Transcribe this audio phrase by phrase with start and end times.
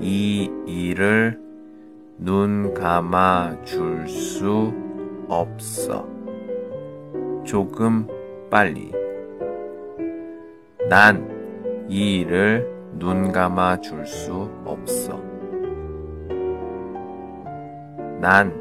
[0.00, 1.38] 이 일을
[2.18, 4.72] 눈 감아 줄 수
[5.28, 6.06] 없어.
[7.44, 8.06] 조금
[8.50, 8.92] 빨리.
[10.88, 11.38] 난
[11.88, 12.68] 이 일을
[12.98, 15.20] 눈 감아 줄 수 없어.
[18.20, 18.52] 난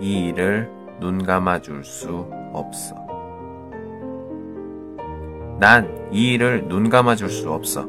[0.00, 2.94] 이 일을 눈 감아 줄 수 없어.
[5.58, 7.88] 난 이 일을 눈 감아 줄 수 없어.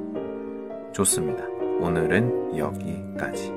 [0.93, 1.56] 좋습니다.
[1.80, 3.52] 오늘은 여기까지.